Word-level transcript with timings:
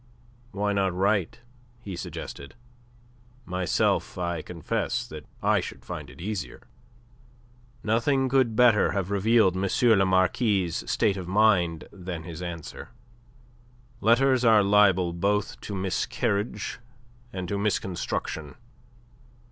"Why 0.51 0.73
not 0.73 0.95
write?" 0.95 1.41
he 1.79 1.95
suggested. 1.95 2.55
"Myself, 3.45 4.17
I 4.17 4.41
confess 4.41 5.05
that 5.05 5.27
I 5.43 5.59
should 5.59 5.85
find 5.85 6.09
it 6.09 6.19
easier." 6.19 6.63
Nothing 7.83 8.27
could 8.27 8.55
better 8.55 8.93
have 8.93 9.11
revealed 9.11 9.55
M. 9.55 9.63
le 9.99 10.05
Marquis' 10.07 10.71
state 10.71 11.17
of 11.17 11.27
mind 11.27 11.87
than 11.91 12.23
his 12.23 12.41
answer. 12.41 12.89
"Letters 13.99 14.43
are 14.43 14.63
liable 14.63 15.13
both 15.13 15.61
to 15.61 15.75
miscarriage 15.75 16.79
and 17.31 17.47
to 17.47 17.59
misconstruction. 17.59 18.55